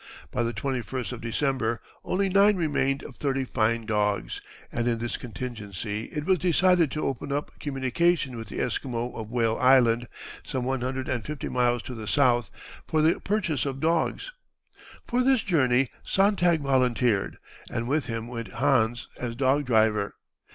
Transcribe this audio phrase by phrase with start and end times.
[0.31, 5.15] By the 21st of December only nine remained of thirty fine dogs, and in this
[5.15, 10.07] contingency it was decided to open up communication with the Esquimaux of Whale Sound,
[10.43, 12.49] some one hundred and fifty miles to the south,
[12.87, 14.31] for the purchase of dogs.
[15.05, 17.37] For this journey Sontag volunteered,
[17.69, 20.15] and with him went Hans as dog driver.